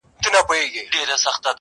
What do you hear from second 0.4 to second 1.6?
پر ما، سبا پر تا!